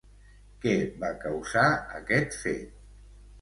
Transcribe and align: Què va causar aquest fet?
Què 0.63 0.71
va 1.03 1.11
causar 1.25 1.67
aquest 2.01 2.39
fet? 2.47 2.75